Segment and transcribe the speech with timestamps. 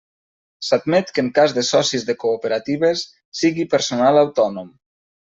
[0.67, 3.03] S'admet que en cas de socis de cooperatives
[3.41, 4.73] sigui personal autònom.